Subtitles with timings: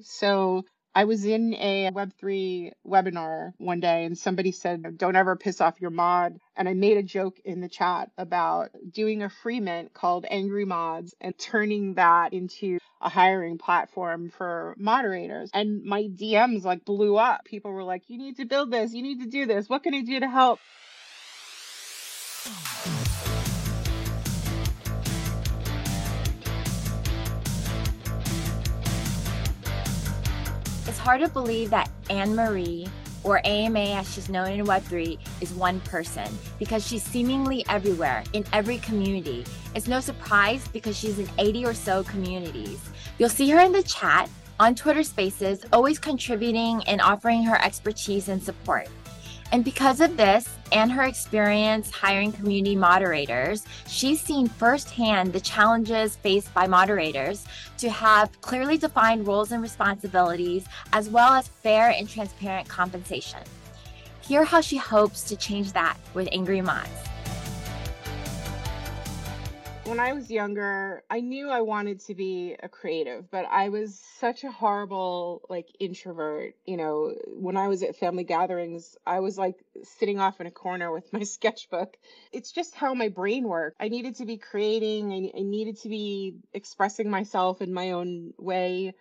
[0.00, 0.64] So
[0.96, 5.78] I was in a Web3 webinar one day and somebody said, Don't ever piss off
[5.78, 6.38] your mod.
[6.56, 10.64] And I made a joke in the chat about doing a free mint called Angry
[10.64, 15.50] Mods and turning that into a hiring platform for moderators.
[15.52, 17.44] And my DMs like blew up.
[17.44, 18.94] People were like, You need to build this.
[18.94, 19.68] You need to do this.
[19.68, 20.60] What can I do to help?
[31.06, 32.88] Hard to believe that Ann Marie,
[33.22, 36.26] or AMA as she's known in Web3, is one person
[36.58, 39.44] because she's seemingly everywhere in every community.
[39.76, 42.80] It's no surprise because she's in 80 or so communities.
[43.18, 48.28] You'll see her in the chat, on Twitter Spaces, always contributing and offering her expertise
[48.28, 48.88] and support.
[49.52, 56.16] And because of this and her experience hiring community moderators, she's seen firsthand the challenges
[56.16, 57.46] faced by moderators
[57.78, 63.40] to have clearly defined roles and responsibilities, as well as fair and transparent compensation.
[64.20, 66.90] Hear how she hopes to change that with Angry Mods
[69.86, 74.02] when I was younger, I knew I wanted to be a creative, but I was
[74.18, 76.56] such a horrible like introvert.
[76.66, 80.50] You know, when I was at family gatherings, I was like sitting off in a
[80.50, 81.96] corner with my sketchbook.
[82.32, 83.76] It's just how my brain worked.
[83.78, 88.34] I needed to be creating, I, I needed to be expressing myself in my own
[88.38, 88.94] way.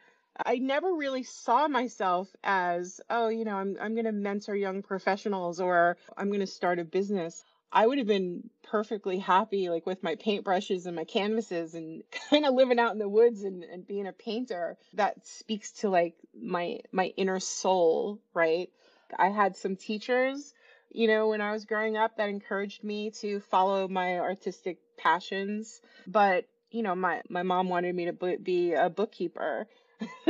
[0.45, 4.83] I never really saw myself as, oh, you know, I'm I'm going to mentor young
[4.83, 7.43] professionals or I'm going to start a business.
[7.71, 12.45] I would have been perfectly happy like with my paintbrushes and my canvases and kind
[12.45, 14.77] of living out in the woods and, and being a painter.
[14.93, 18.69] That speaks to like my my inner soul, right?
[19.17, 20.53] I had some teachers,
[20.91, 25.81] you know, when I was growing up that encouraged me to follow my artistic passions,
[26.07, 29.67] but you know, my my mom wanted me to be a bookkeeper.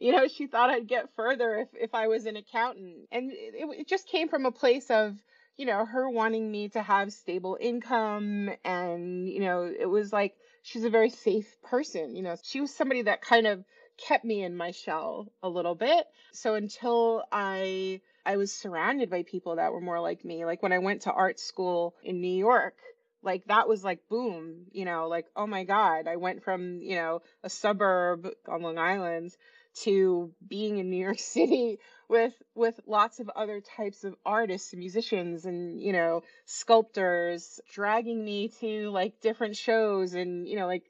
[0.00, 3.08] you know, she thought I'd get further if if I was an accountant.
[3.12, 5.16] And it, it just came from a place of
[5.60, 8.48] you know, her wanting me to have stable income.
[8.64, 12.16] And, you know, it was like she's a very safe person.
[12.16, 13.62] You know, she was somebody that kind of
[14.08, 16.06] kept me in my shell a little bit.
[16.32, 20.46] So until I I was surrounded by people that were more like me.
[20.46, 22.76] Like when I went to art school in New York,
[23.22, 26.96] like that was like boom, you know, like oh my god, I went from, you
[26.96, 29.36] know, a suburb on Long Island
[29.74, 35.44] to being in New York City with with lots of other types of artists musicians
[35.44, 40.82] and you know sculptors dragging me to like different shows and you know like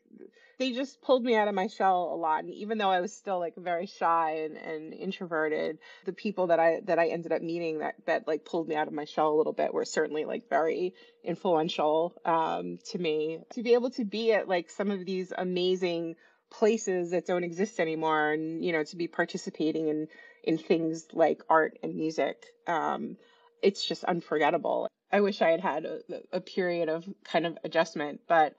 [0.59, 3.13] they just pulled me out of my shell a lot and even though i was
[3.13, 7.43] still like very shy and, and introverted the people that i that i ended up
[7.43, 10.25] meeting that that like pulled me out of my shell a little bit were certainly
[10.25, 13.41] like very influential um, to me.
[13.55, 16.17] To be able to be at like some of these amazing
[16.51, 20.09] places that don't exist anymore and you know to be participating in
[20.43, 23.17] in things like art and music um
[23.63, 24.89] it's just unforgettable.
[25.13, 26.01] I wish i had had a,
[26.33, 28.55] a period of kind of adjustment but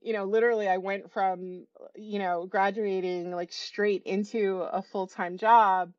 [0.00, 1.66] you know literally i went from
[1.96, 5.92] you know graduating like straight into a full-time job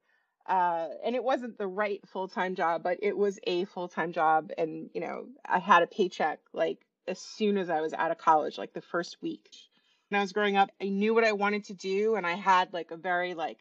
[0.45, 4.89] uh, and it wasn't the right full-time job but it was a full-time job and
[4.93, 8.57] you know i had a paycheck like as soon as i was out of college
[8.57, 9.49] like the first week
[10.13, 12.71] when I was growing up, I knew what I wanted to do and I had
[12.71, 13.57] like a very like,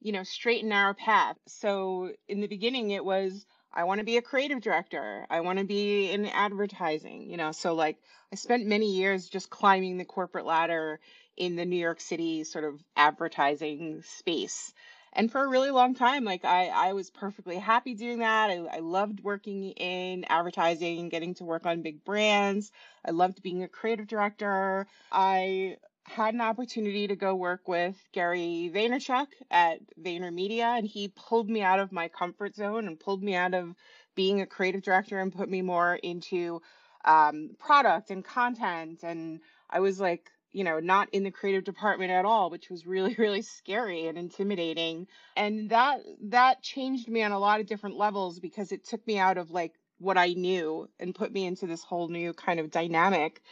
[0.00, 1.36] you know, straight and narrow path.
[1.46, 5.26] So in the beginning it was I want to be a creative director.
[5.28, 7.52] I want to be in advertising, you know.
[7.52, 7.98] So like
[8.32, 11.00] I spent many years just climbing the corporate ladder
[11.36, 14.72] in the New York City sort of advertising space.
[15.12, 18.50] And for a really long time, like I, I was perfectly happy doing that.
[18.50, 22.70] I, I loved working in advertising, and getting to work on big brands.
[23.04, 24.86] I loved being a creative director.
[25.10, 25.76] I
[26.14, 31.62] had an opportunity to go work with Gary Vaynerchuk at VaynerMedia, and he pulled me
[31.62, 33.74] out of my comfort zone and pulled me out of
[34.16, 36.60] being a creative director and put me more into
[37.04, 39.04] um, product and content.
[39.04, 39.40] And
[39.70, 43.14] I was like, you know, not in the creative department at all, which was really,
[43.18, 45.06] really scary and intimidating.
[45.36, 49.18] And that that changed me on a lot of different levels because it took me
[49.18, 52.70] out of like what I knew and put me into this whole new kind of
[52.70, 53.42] dynamic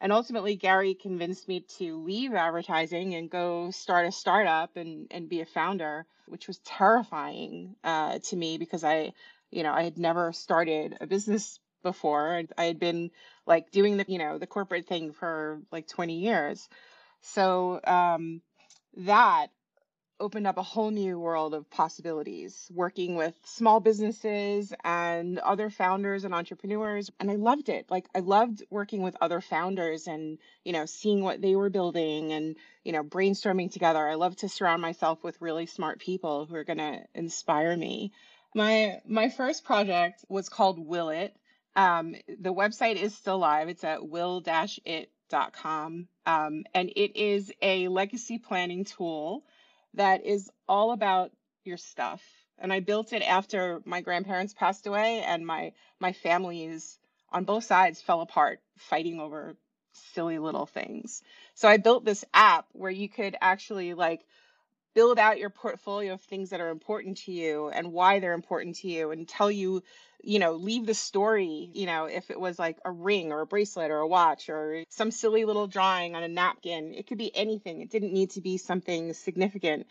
[0.00, 5.28] and ultimately, Gary convinced me to leave advertising and go start a startup and, and
[5.28, 9.12] be a founder, which was terrifying uh, to me because I,
[9.50, 12.42] you know, I had never started a business before.
[12.58, 13.10] I had been
[13.46, 16.68] like doing the, you know, the corporate thing for like 20 years.
[17.22, 18.42] So um,
[18.98, 19.48] that
[20.18, 26.24] opened up a whole new world of possibilities working with small businesses and other founders
[26.24, 27.86] and entrepreneurs and i loved it.
[27.90, 32.32] Like i loved working with other founders and you know seeing what they were building
[32.32, 34.06] and you know brainstorming together.
[34.06, 38.12] I love to surround myself with really smart people who are going to inspire me.
[38.54, 41.34] My my first project was called will it.
[41.74, 43.68] Um, the website is still live.
[43.68, 49.44] It's at will-it.com um, and it is a legacy planning tool
[49.96, 51.32] that is all about
[51.64, 52.22] your stuff.
[52.58, 56.98] And I built it after my grandparents passed away and my my families
[57.30, 59.56] on both sides fell apart fighting over
[60.14, 61.22] silly little things.
[61.54, 64.24] So I built this app where you could actually like
[64.96, 68.76] build out your portfolio of things that are important to you and why they're important
[68.76, 69.82] to you and tell you
[70.24, 73.46] you know leave the story you know if it was like a ring or a
[73.46, 76.94] bracelet or a watch or some silly little drawing on a napkin.
[76.94, 77.82] It could be anything.
[77.82, 79.86] It didn't need to be something significant.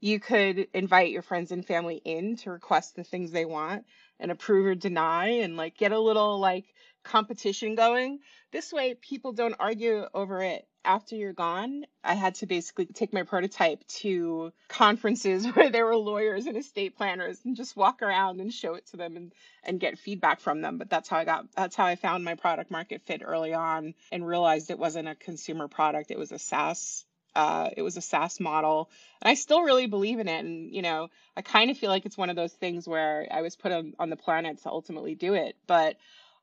[0.00, 3.84] You could invite your friends and family in to request the things they want
[4.18, 6.64] and approve or deny and like get a little like
[7.04, 8.18] competition going.
[8.50, 13.12] This way people don't argue over it after you're gone, I had to basically take
[13.12, 18.40] my prototype to conferences where there were lawyers and estate planners and just walk around
[18.40, 19.32] and show it to them and,
[19.64, 20.78] and get feedback from them.
[20.78, 23.94] But that's how I got, that's how I found my product market fit early on
[24.10, 26.10] and realized it wasn't a consumer product.
[26.10, 27.04] It was a SaaS,
[27.34, 28.90] uh, it was a SaaS model.
[29.20, 30.44] And I still really believe in it.
[30.44, 33.42] And, you know, I kind of feel like it's one of those things where I
[33.42, 35.56] was put on, on the planet to ultimately do it.
[35.66, 35.96] But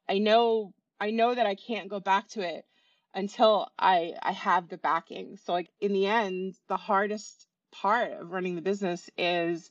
[0.07, 2.65] I know, I know that I can't go back to it
[3.13, 5.37] until I I have the backing.
[5.45, 9.69] So like in the end, the hardest part of running the business is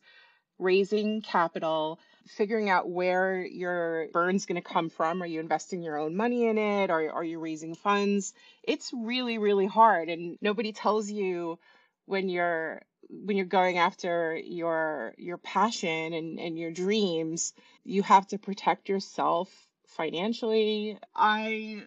[0.58, 5.22] raising capital, figuring out where your burn's going to come from.
[5.22, 6.90] Are you investing your own money in it?
[6.90, 8.34] Or are you raising funds?
[8.62, 10.08] It's really, really hard.
[10.08, 11.58] And nobody tells you
[12.06, 17.54] when you're when you're going after your your passion and, and your dreams,
[17.84, 19.48] you have to protect yourself
[19.86, 20.98] financially.
[21.14, 21.82] I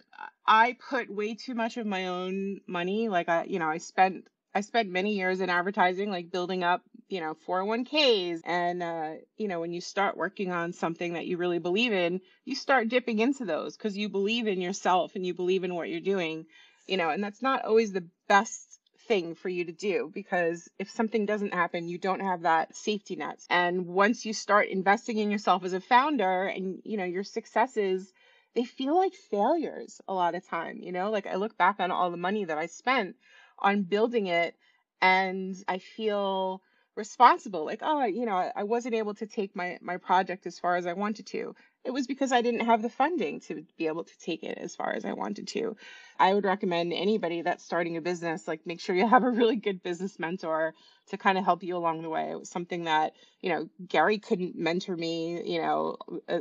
[0.46, 3.10] I put way too much of my own money.
[3.10, 6.82] Like I, you know, I spent I spent many years in advertising, like building up,
[7.08, 8.42] you know, 401ks.
[8.44, 12.20] And, uh, you know, when you start working on something that you really believe in,
[12.44, 15.90] you start dipping into those because you believe in yourself and you believe in what
[15.90, 16.48] you're doing,
[16.86, 20.90] you know, and that's not always the best thing for you to do because if
[20.90, 23.40] something doesn't happen, you don't have that safety net.
[23.50, 28.12] And once you start investing in yourself as a founder and, you know, your successes,
[28.56, 31.10] they feel like failures a lot of time, you know?
[31.12, 33.16] Like I look back on all the money that I spent
[33.60, 34.56] on building it
[35.02, 36.62] and I feel
[36.96, 40.76] responsible like oh you know I, wasn't able to take my my project as far
[40.76, 44.04] as i wanted to it was because i didn't have the funding to be able
[44.04, 45.76] to take it as far as i wanted to.
[46.20, 49.56] I would recommend anybody that's starting a business like make sure you have a really
[49.56, 50.74] good business mentor
[51.10, 52.32] to kind of help you along the way.
[52.32, 55.98] It was something that you know gary couldn't mentor me you know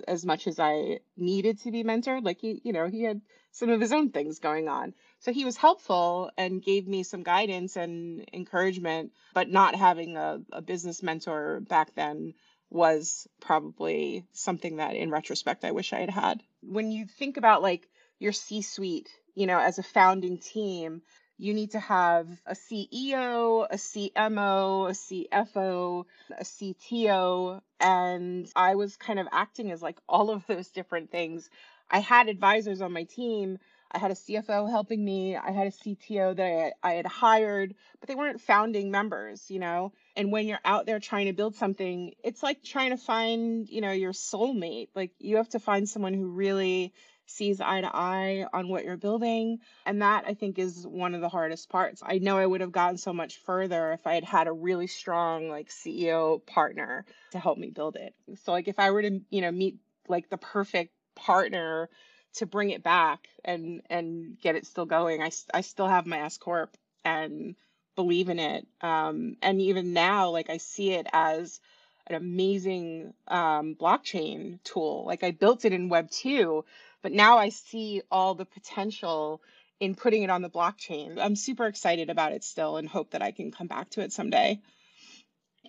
[0.06, 2.24] as much as i needed to be mentored.
[2.24, 3.20] Like he you know he had
[3.52, 4.94] some of his own things going on.
[5.20, 10.40] So he was helpful and gave me some guidance and encouragement, but not having a,
[10.52, 12.34] a business mentor back then
[12.70, 16.42] was probably something that in retrospect I wish I had had.
[16.62, 17.88] When you think about like
[18.18, 21.02] your C suite, you know, as a founding team,
[21.36, 26.04] you need to have a CEO, a CMO, a CFO,
[26.38, 27.60] a CTO.
[27.80, 31.48] And I was kind of acting as like all of those different things.
[31.90, 33.58] I had advisors on my team
[33.92, 35.36] I had a CFO helping me.
[35.36, 39.58] I had a CTO that I, I had hired, but they weren't founding members, you
[39.58, 39.92] know?
[40.16, 43.80] And when you're out there trying to build something, it's like trying to find, you
[43.80, 44.88] know, your soulmate.
[44.94, 46.92] Like you have to find someone who really
[47.26, 49.58] sees eye to eye on what you're building.
[49.86, 52.02] And that I think is one of the hardest parts.
[52.04, 54.86] I know I would have gotten so much further if I had had a really
[54.86, 58.14] strong like CEO partner to help me build it.
[58.44, 61.88] So like if I were to, you know, meet like the perfect partner
[62.34, 65.22] to bring it back and and get it still going.
[65.22, 67.56] I, I still have my S corp and
[67.96, 68.66] believe in it.
[68.80, 71.60] Um, and even now, like I see it as
[72.06, 75.04] an amazing um, blockchain tool.
[75.06, 76.64] Like I built it in Web two,
[77.02, 79.42] but now I see all the potential
[79.80, 81.18] in putting it on the blockchain.
[81.18, 84.12] I'm super excited about it still and hope that I can come back to it
[84.12, 84.60] someday.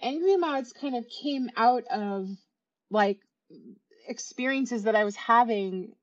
[0.01, 2.27] Angry Mods kind of came out of
[2.89, 3.19] like
[4.07, 5.93] experiences that I was having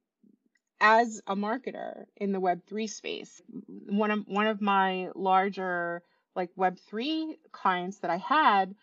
[0.81, 3.41] as a marketer in the web3 space
[3.89, 6.03] one of one of my larger
[6.37, 8.75] like web3 clients that i had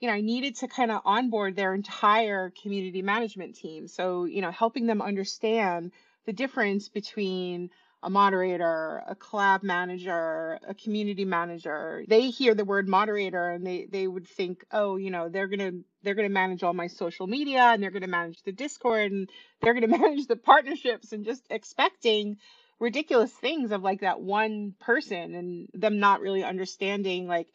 [0.00, 3.86] you know i needed to kind of onboard their entire community management team.
[3.88, 5.92] So you know helping them understand
[6.26, 7.70] the difference between
[8.04, 12.04] a moderator, a collab manager, a community manager.
[12.06, 15.82] They hear the word moderator and they they would think, "Oh, you know, they're to
[16.02, 19.30] they're to manage all my social media and they're to manage the Discord and
[19.62, 22.36] they're to manage the partnerships and just expecting
[22.78, 27.48] ridiculous things of like that one person and them not really understanding like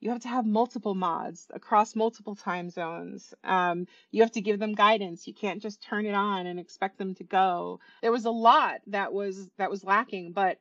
[0.00, 3.34] you have to have multiple mods across multiple time zones.
[3.42, 5.26] Um, you have to give them guidance.
[5.26, 7.80] You can't just turn it on and expect them to go.
[8.02, 10.58] There was a lot that was that was lacking, but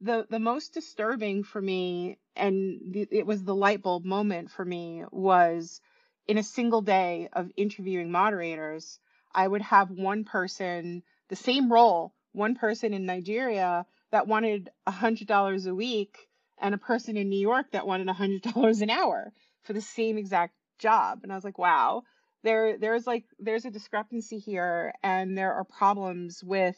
[0.00, 5.04] the the most disturbing for me, and it was the light bulb moment for me,
[5.12, 5.80] was
[6.26, 8.98] in a single day of interviewing moderators.
[9.34, 14.90] I would have one person, the same role, one person in Nigeria that wanted a
[14.90, 16.28] hundred dollars a week
[16.62, 19.32] and a person in New York that wanted hundred dollars an hour
[19.64, 21.20] for the same exact job.
[21.22, 22.04] And I was like, wow,
[22.44, 26.76] there there's like there's a discrepancy here and there are problems with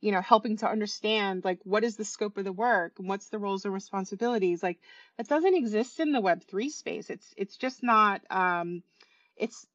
[0.00, 3.28] you know helping to understand like what is the scope of the work and what's
[3.28, 4.62] the roles and responsibilities.
[4.62, 4.78] Like
[5.18, 7.10] that doesn't exist in the web3 space.
[7.10, 8.82] It's it's just not um
[9.36, 9.66] it's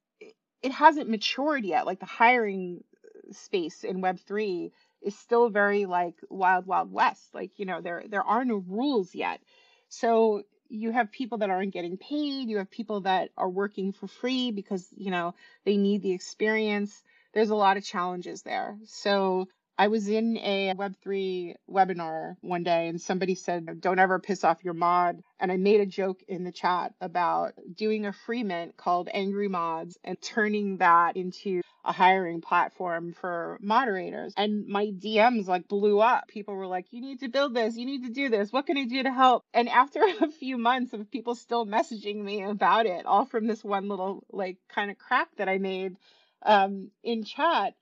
[0.63, 1.85] it hasn't matured yet.
[1.85, 2.83] Like the hiring
[3.31, 4.71] space in web3
[5.01, 7.33] is still very like wild wild west.
[7.33, 9.41] Like you know there there are no rules yet.
[9.89, 12.49] So you have people that aren't getting paid.
[12.49, 17.03] You have people that are working for free because you know they need the experience.
[17.33, 18.77] There's a lot of challenges there.
[18.85, 19.47] So
[19.81, 24.63] I was in a Web3 webinar one day and somebody said, Don't ever piss off
[24.63, 25.23] your mod.
[25.39, 29.47] And I made a joke in the chat about doing a free mint called Angry
[29.47, 34.35] Mods and turning that into a hiring platform for moderators.
[34.37, 36.27] And my DMs like blew up.
[36.27, 37.75] People were like, You need to build this.
[37.75, 38.53] You need to do this.
[38.53, 39.45] What can I do to help?
[39.51, 43.63] And after a few months of people still messaging me about it, all from this
[43.63, 45.95] one little, like, kind of crack that I made
[46.43, 47.73] um, in chat,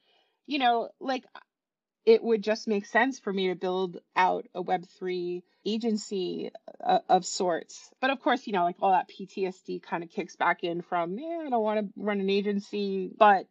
[0.48, 1.25] you know, like
[2.06, 6.51] it would just make sense for me to build out a Web3 agency
[6.84, 7.91] uh, of sorts.
[8.00, 11.18] But of course, you know, like all that PTSD kind of kicks back in from,
[11.18, 13.48] yeah, I don't want to run an agency, but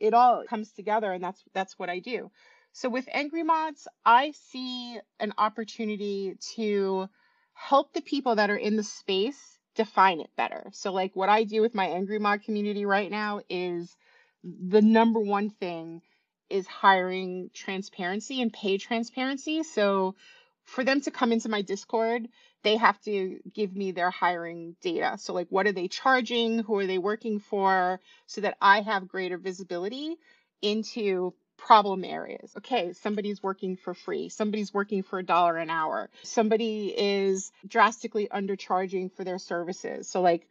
[0.00, 2.30] it all comes together and that's that's what I do.
[2.72, 7.08] So with Angry Mods, I see an opportunity to
[7.54, 10.68] help the people that are in the space define it better.
[10.72, 13.96] So like what I do with my Angry Mod community right now is
[14.44, 16.02] the number one thing
[16.50, 19.62] is hiring transparency and pay transparency.
[19.62, 20.14] So
[20.64, 22.28] for them to come into my Discord,
[22.62, 25.16] they have to give me their hiring data.
[25.18, 26.58] So, like, what are they charging?
[26.60, 28.00] Who are they working for?
[28.26, 30.16] So that I have greater visibility
[30.60, 32.52] into problem areas.
[32.58, 38.28] Okay, somebody's working for free, somebody's working for a dollar an hour, somebody is drastically
[38.28, 40.08] undercharging for their services.
[40.08, 40.48] So, like,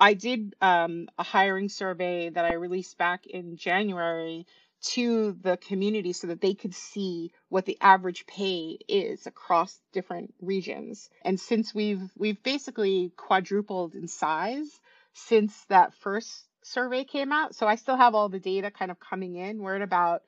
[0.00, 4.46] I did um, a hiring survey that I released back in January
[4.84, 10.34] to the community so that they could see what the average pay is across different
[10.40, 11.08] regions.
[11.22, 14.68] And since we've we've basically quadrupled in size
[15.14, 19.00] since that first survey came out, so I still have all the data kind of
[19.00, 19.62] coming in.
[19.62, 20.22] We're at about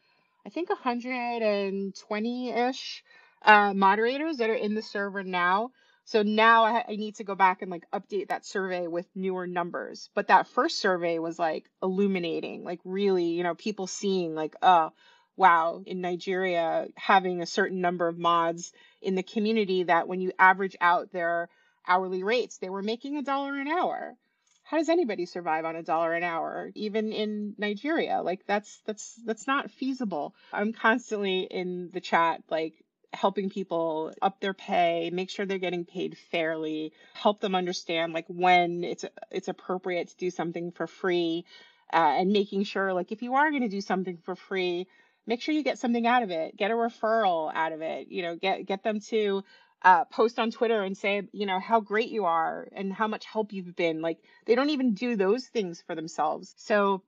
[0.46, 3.04] I think 120-ish
[3.42, 5.72] uh, moderators that are in the server now.
[6.06, 9.46] So now I, I need to go back and like update that survey with newer
[9.46, 10.08] numbers.
[10.14, 14.92] But that first survey was like illuminating, like really, you know, people seeing like, oh,
[15.36, 18.72] wow, in Nigeria, having a certain number of mods
[19.02, 21.48] in the community that when you average out their
[21.86, 24.14] hourly rates, they were making a dollar an hour.
[24.62, 28.22] How does anybody survive on a dollar an hour, even in Nigeria?
[28.22, 30.34] Like that's that's that's not feasible.
[30.52, 32.75] I'm constantly in the chat, like
[33.16, 38.26] helping people up their pay, make sure they're getting paid fairly, help them understand like
[38.28, 41.44] when it's it's appropriate to do something for free,
[41.92, 44.87] uh, and making sure like if you are going to do something for free,
[45.26, 48.23] make sure you get something out of it, get a referral out of it, you
[48.23, 49.42] know, get get them to
[49.82, 53.25] uh, post on Twitter and say, you know, how great you are and how much
[53.25, 54.02] help you've been.
[54.02, 56.54] Like they don't even do those things for themselves.
[56.58, 57.02] So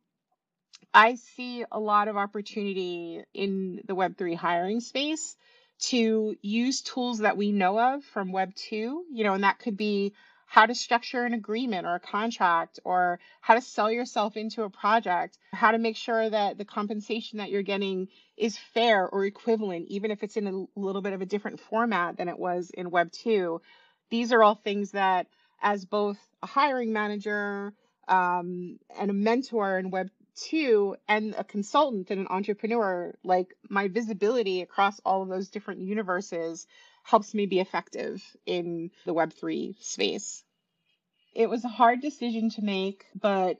[0.94, 5.36] I see a lot of opportunity in the Web3 hiring space
[5.80, 9.76] to use tools that we know of from Web 2, you know, and that could
[9.76, 10.14] be
[10.46, 14.70] how to structure an agreement or a contract or how to sell yourself into a
[14.70, 19.86] project, how to make sure that the compensation that you're getting is fair or equivalent,
[19.88, 22.90] even if it's in a little bit of a different format than it was in
[22.90, 23.60] Web 2.
[24.10, 25.26] These are all things that,
[25.60, 27.74] as both a hiring manager
[28.08, 30.08] um, and a mentor in Web
[30.40, 35.80] two and a consultant and an entrepreneur like my visibility across all of those different
[35.80, 36.66] universes
[37.02, 40.44] helps me be effective in the web3 space.
[41.34, 43.58] It was a hard decision to make but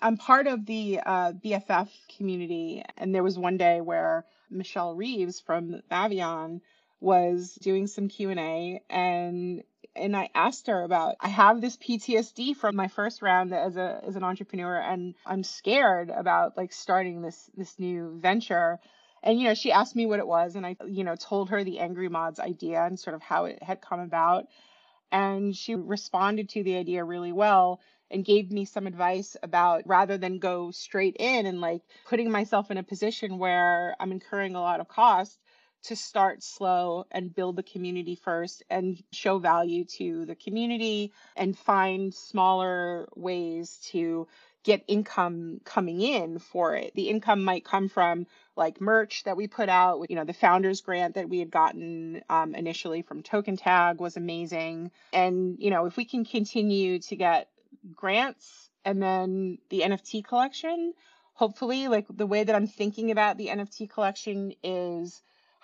[0.00, 5.40] I'm part of the uh, BFF community, and there was one day where Michelle Reeves
[5.40, 6.60] from Avion
[7.00, 9.62] was doing some Q&A and
[9.96, 14.00] and I asked her about I have this PTSD from my first round as a
[14.06, 18.80] as an entrepreneur and I'm scared about like starting this this new venture.
[19.22, 21.64] And you know she asked me what it was and I you know told her
[21.64, 24.46] the angry mods idea and sort of how it had come about.
[25.12, 30.18] And she responded to the idea really well and gave me some advice about rather
[30.18, 34.60] than go straight in and like putting myself in a position where I'm incurring a
[34.60, 35.38] lot of cost
[35.84, 41.56] to start slow and build the community first and show value to the community and
[41.56, 44.26] find smaller ways to
[44.64, 46.92] get income coming in for it.
[46.94, 48.26] The income might come from
[48.56, 50.06] like merch that we put out.
[50.08, 54.16] You know, the founders grant that we had gotten um, initially from Token Tag was
[54.16, 54.90] amazing.
[55.12, 57.50] And, you know, if we can continue to get
[57.94, 60.94] grants and then the NFT collection,
[61.34, 65.20] hopefully, like the way that I'm thinking about the NFT collection is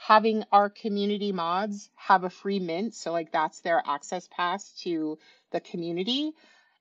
[0.07, 2.95] having our community mods have a free mint.
[2.95, 5.19] So, like, that's their access pass to
[5.51, 6.33] the community.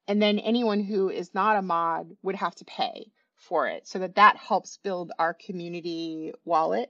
[0.07, 3.99] And then anyone who is not a mod would have to pay for it so
[3.99, 6.89] that that helps build our community wallet.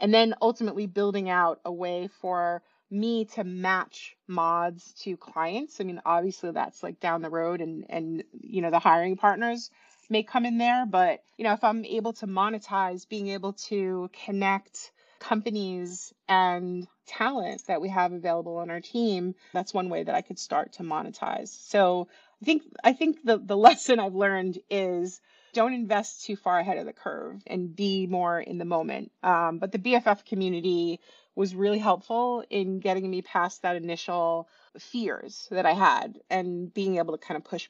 [0.00, 5.80] And then ultimately building out a way for me to match mods to clients.
[5.80, 9.70] I mean, obviously that's like down the road and and you know the hiring partners
[10.10, 14.10] may come in there, but you know, if I'm able to monetize being able to
[14.24, 20.14] connect companies and talent that we have available on our team, that's one way that
[20.14, 21.48] I could start to monetize.
[21.48, 22.08] So
[22.40, 25.20] I think I think the, the lesson I've learned is
[25.52, 29.10] don't invest too far ahead of the curve and be more in the moment.
[29.22, 31.00] Um, but the BFF community
[31.34, 34.48] was really helpful in getting me past that initial
[34.78, 37.68] fears that I had and being able to kind of push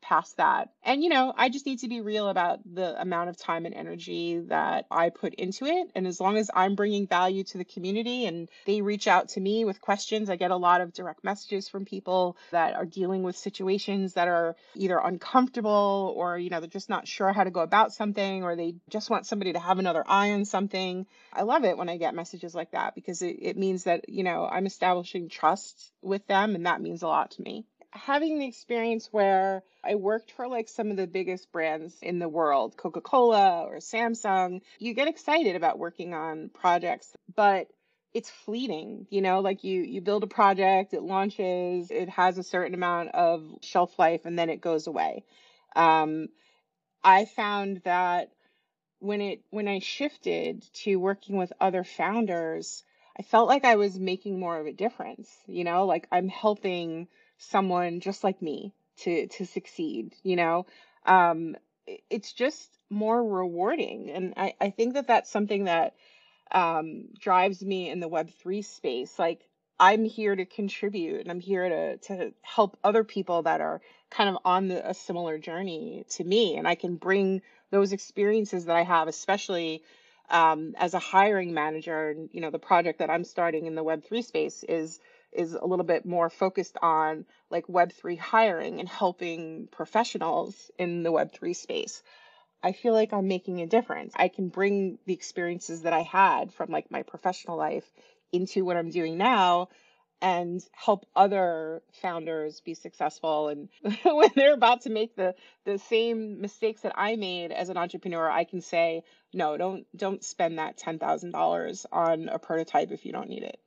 [0.00, 0.70] past that.
[0.82, 3.74] And, you know, I just need to be real about the amount of time and
[3.74, 5.90] energy that I put into it.
[5.94, 9.40] And as long as I'm bringing value to the community and they reach out to
[9.40, 13.22] me with questions, I get a lot of direct messages from people that are dealing
[13.22, 17.50] with situations that are either uncomfortable or, you know, they're just not sure how to
[17.50, 21.06] go about something or they just want somebody to have another eye on something.
[21.32, 24.24] I love it when I get messages like that because it, it means that, you
[24.24, 28.46] know, I'm establishing trust with them and that means a lot to me having the
[28.46, 33.00] experience where I worked for like some of the biggest brands in the world, Coca
[33.00, 37.68] Cola or Samsung, you get excited about working on projects, but
[38.12, 39.40] it's fleeting you know?
[39.40, 43.98] Like you you build a project it launches it has a certain amount of shelf
[43.98, 45.24] life and then it goes away.
[45.76, 46.28] Um,
[47.02, 48.30] i found that
[48.98, 52.82] when it when i shifted to working with other founders
[53.18, 55.86] i felt like i was making more of a difference you know?
[55.86, 57.08] Like i'm helping
[57.40, 60.66] someone just like me to to succeed you know?
[61.06, 61.56] Um
[62.08, 64.10] it's just more rewarding.
[64.10, 65.94] And i i think that that's something that
[66.52, 69.18] um drives me in the web3 space.
[69.18, 69.40] Like
[69.78, 74.28] i'm here to contribute and i'm here to to help other people that are kind
[74.28, 76.56] of on the, a similar journey to me.
[76.56, 79.82] And i can bring those experiences that i have especially
[80.28, 82.10] um, as a hiring manager.
[82.10, 85.00] And you know the project that i'm starting in the web3 space is
[85.32, 91.12] is a little bit more focused on like Web3 hiring and helping professionals in the
[91.12, 92.02] Web3 space.
[92.62, 94.12] I feel like I'm making a difference.
[94.16, 97.90] I can bring the experiences that I had from like my professional life
[98.32, 99.68] into what I'm doing now
[100.22, 103.68] and help other founders be successful and
[104.04, 108.28] when they're about to make the the same mistakes that I made as an entrepreneur
[108.30, 113.30] I can say no don't don't spend that $10,000 on a prototype if you don't
[113.30, 113.60] need it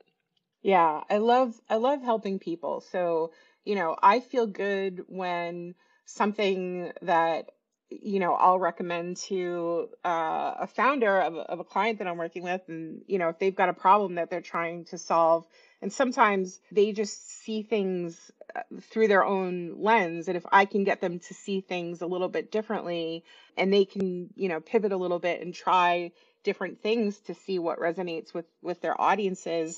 [0.63, 2.81] yeah, I love I love helping people.
[2.81, 3.31] So,
[3.65, 7.51] you know, I feel good when something that
[7.91, 12.17] you know I'll recommend to uh, a founder of, a- of a client that I'm
[12.19, 15.47] working with, and you know if they've got a problem that they're trying to solve,
[15.81, 20.83] and sometimes they just see things uh, through their own lens, and if I can
[20.85, 23.23] get them to see things a little bit differently,
[23.57, 26.11] and they can you know pivot a little bit and try
[26.43, 29.77] different things to see what resonates with with their audiences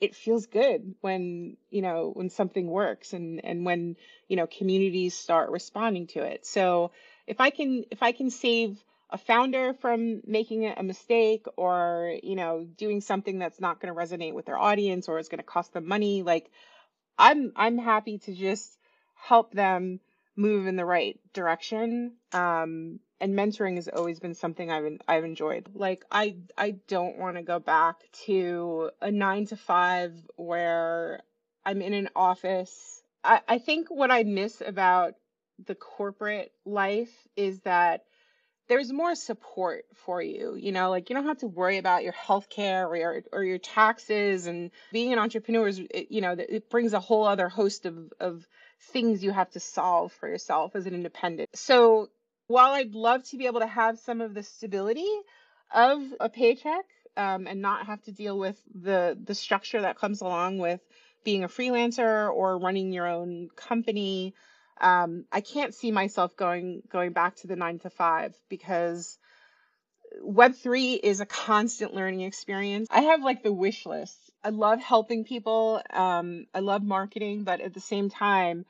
[0.00, 3.96] it feels good when you know when something works and and when
[4.28, 6.44] you know communities start responding to it.
[6.46, 6.92] So
[7.26, 12.34] if i can if i can save a founder from making a mistake or you
[12.34, 15.44] know doing something that's not going to resonate with their audience or is going to
[15.44, 16.50] cost them money like
[17.18, 18.76] i'm i'm happy to just
[19.14, 20.00] help them
[20.36, 22.14] move in the right direction.
[22.32, 25.68] Um and mentoring has always been something I've I've enjoyed.
[25.74, 27.96] Like I I don't want to go back
[28.26, 31.22] to a 9 to 5 where
[31.64, 33.02] I'm in an office.
[33.22, 35.14] I I think what I miss about
[35.64, 38.04] the corporate life is that
[38.66, 40.56] there's more support for you.
[40.56, 43.44] You know, like you don't have to worry about your health care or your or
[43.44, 47.48] your taxes and being an entrepreneur is it, you know, it brings a whole other
[47.48, 48.46] host of of
[48.80, 51.50] things you have to solve for yourself as an independent.
[51.54, 52.08] So,
[52.46, 55.10] while I'd love to be able to have some of the stability
[55.72, 56.84] of a paycheck
[57.16, 60.80] um, and not have to deal with the the structure that comes along with
[61.24, 64.34] being a freelancer or running your own company,
[64.80, 69.18] um, I can't see myself going going back to the nine to five because
[70.20, 72.88] Web three is a constant learning experience.
[72.90, 74.16] I have like the wish list.
[74.44, 75.82] I love helping people.
[75.90, 78.64] Um, I love marketing, but at the same time,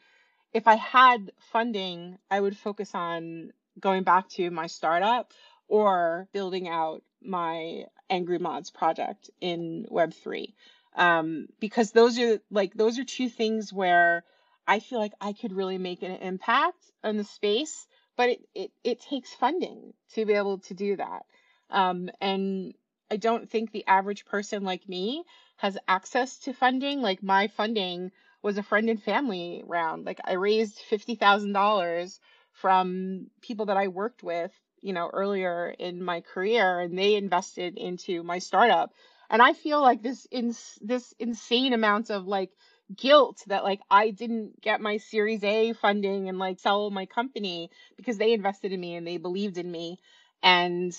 [0.52, 5.32] if I had funding, I would focus on going back to my startup
[5.68, 10.52] or building out my Angry Mods project in Web3.
[10.96, 14.24] Um, because those are like, those are two things where
[14.66, 18.70] I feel like I could really make an impact on the space, but it, it,
[18.84, 21.22] it takes funding to be able to do that.
[21.70, 22.74] Um, and
[23.10, 25.24] I don't think the average person like me
[25.56, 27.02] has access to funding.
[27.02, 30.04] Like my funding was a friend and family round.
[30.04, 32.18] Like I raised $50,000
[32.54, 37.76] from people that I worked with, you know, earlier in my career and they invested
[37.76, 38.92] into my startup.
[39.28, 42.50] And I feel like this in this insane amount of like
[42.94, 47.70] guilt that like I didn't get my series A funding and like sell my company
[47.96, 49.98] because they invested in me and they believed in me.
[50.42, 50.94] And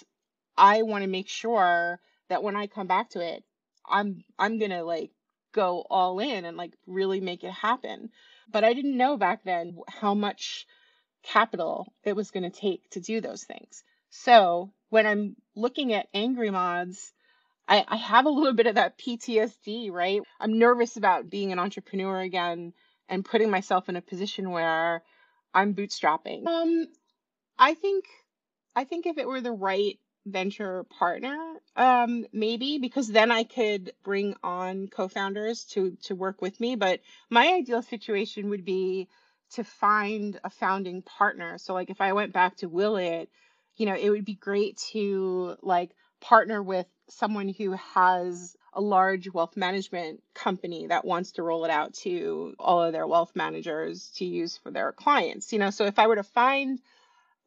[0.58, 3.44] I want to make sure that when I come back to it,
[3.88, 5.12] I'm I'm to like
[5.54, 8.10] go all in and like really make it happen.
[8.52, 10.68] But I didn't know back then how much
[11.26, 13.84] capital it was going to take to do those things.
[14.10, 17.12] So when I'm looking at angry mods,
[17.68, 20.22] I, I have a little bit of that PTSD, right?
[20.40, 22.74] I'm nervous about being an entrepreneur again
[23.10, 25.04] and putting myself in a position where
[25.54, 26.46] I'm bootstrapping.
[26.48, 26.88] Um,
[27.58, 28.06] I think
[28.76, 31.38] I think if it were the right venture partner,
[31.76, 36.76] um, maybe because then I could bring on co-founders to to work with me.
[36.76, 39.08] But my ideal situation would be
[39.56, 41.58] to find a founding partner.
[41.58, 43.30] So like if I went back to Will It,
[43.78, 45.92] you know, it would be great to like
[46.22, 51.72] partner with someone who has a large wealth management company that wants to roll it
[51.72, 55.54] out to all of their wealth managers to use for their clients.
[55.54, 56.80] You know, so if I were to find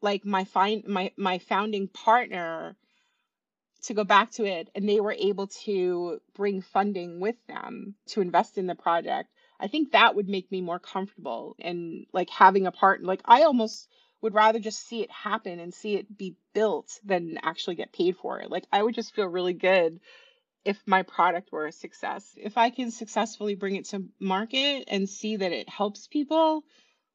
[0.01, 2.75] like my find my my founding partner
[3.83, 8.21] to go back to it and they were able to bring funding with them to
[8.21, 12.67] invest in the project i think that would make me more comfortable and like having
[12.67, 13.87] a part like i almost
[14.21, 18.17] would rather just see it happen and see it be built than actually get paid
[18.17, 19.99] for it like i would just feel really good
[20.65, 25.09] if my product were a success if i can successfully bring it to market and
[25.09, 26.63] see that it helps people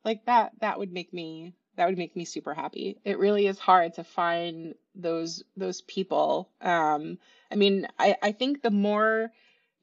[0.04, 2.98] like that that would make me that would make me super happy.
[3.04, 6.50] It really is hard to find those those people.
[6.60, 7.18] Um,
[7.50, 9.32] I mean, I, I think the more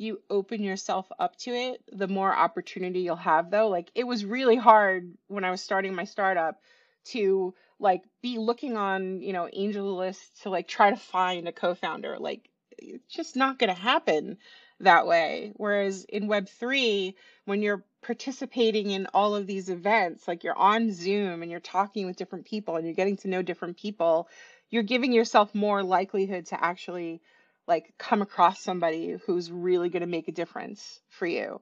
[0.01, 3.69] you open yourself up to it, the more opportunity you'll have though.
[3.69, 6.59] Like it was really hard when I was starting my startup
[7.05, 11.51] to like be looking on, you know, angel AngelList to like try to find a
[11.51, 12.17] co-founder.
[12.19, 14.37] Like it's just not gonna happen
[14.79, 15.53] that way.
[15.55, 17.13] Whereas in Web3,
[17.45, 22.07] when you're participating in all of these events, like you're on Zoom and you're talking
[22.07, 24.27] with different people and you're getting to know different people,
[24.71, 27.21] you're giving yourself more likelihood to actually
[27.67, 31.61] like come across somebody who's really going to make a difference for you.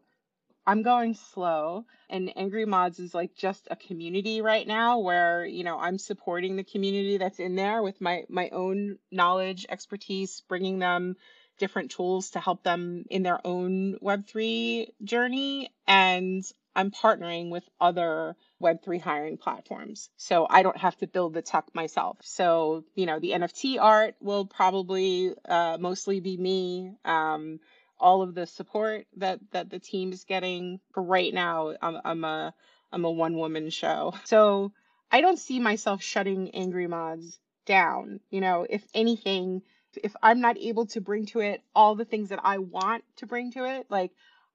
[0.66, 5.64] I'm going slow and Angry Mods is like just a community right now where, you
[5.64, 10.80] know, I'm supporting the community that's in there with my my own knowledge, expertise, bringing
[10.80, 11.16] them
[11.58, 15.70] different tools to help them in their own Web3 journey.
[15.88, 16.44] And
[16.76, 20.10] I'm partnering with other Web3 hiring platforms.
[20.18, 22.18] So I don't have to build the tech myself.
[22.22, 26.92] So, you know, the NFT art will probably uh, mostly be me.
[27.06, 27.60] Um,
[28.00, 32.24] all of the support that, that the team is getting for right now, I'm, I'm
[32.24, 32.54] a,
[32.92, 34.14] I'm a one woman show.
[34.26, 34.72] So
[35.12, 38.20] I don't see myself shutting Angry Mods down.
[38.30, 39.62] You know, if anything,
[40.02, 43.26] if I'm not able to bring to it all the things that I want to
[43.26, 44.12] bring to it, like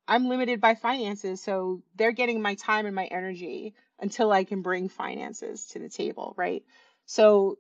[0.07, 4.63] I'm limited by finances, so they're getting my time and my energy until I can
[4.63, 6.65] bring finances to the table, right?
[7.07, 7.59] So,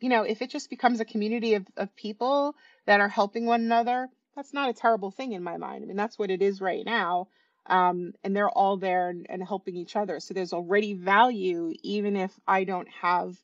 [0.00, 2.54] you know, if it just becomes a community of, of people
[2.86, 5.84] that are helping one another, that's not a terrible thing in my mind.
[5.84, 7.28] I mean, that's what it is right now.
[7.66, 10.20] Um, and they're all there and, and helping each other.
[10.20, 13.36] So there's already value, even if I don't have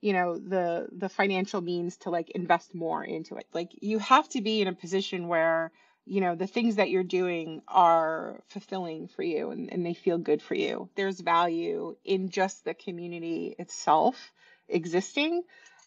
[0.00, 4.28] you know the the financial means to like invest more into it like you have
[4.28, 5.72] to be in a position where
[6.08, 10.18] you know, the things that you're doing are fulfilling for you and, and they feel
[10.18, 10.88] good for you.
[10.94, 14.32] There's value in just the community itself
[14.68, 15.42] existing.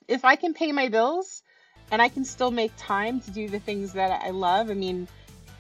[0.08, 1.42] If I can pay my bills
[1.90, 5.08] and I can still make time to do the things that I love, I mean,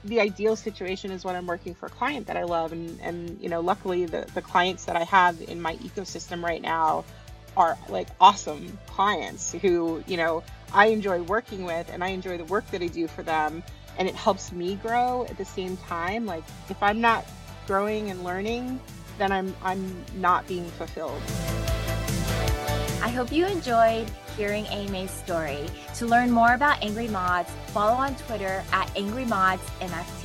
[0.03, 2.71] the ideal situation is when I'm working for a client that I love.
[2.71, 6.61] And, and you know, luckily the, the clients that I have in my ecosystem right
[6.61, 7.03] now
[7.57, 10.43] are like awesome clients who, you know,
[10.73, 13.63] I enjoy working with and I enjoy the work that I do for them
[14.01, 16.25] and it helps me grow at the same time.
[16.25, 17.23] Like if I'm not
[17.67, 18.79] growing and learning,
[19.19, 21.21] then I'm I'm not being fulfilled.
[23.03, 25.67] I hope you enjoyed hearing Amy's story.
[25.97, 30.20] To learn more about Angry Mods, follow on Twitter at Angry Mods NFT.